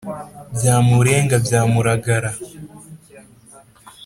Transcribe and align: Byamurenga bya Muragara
Byamurenga 0.55 1.35
bya 1.45 1.61
Muragara 1.71 2.31